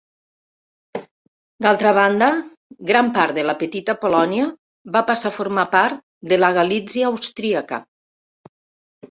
D'altra 1.65 1.91
banda, 1.97 2.29
gran 2.91 3.11
part 3.17 3.35
de 3.39 3.43
la 3.49 3.55
Petita 3.65 3.95
Polònia 4.07 4.47
va 4.97 5.05
passar 5.11 5.31
a 5.35 5.37
formar 5.37 5.67
part 5.77 6.03
de 6.33 6.41
la 6.43 6.51
Galítsia 6.59 7.13
austríaca. 7.13 7.81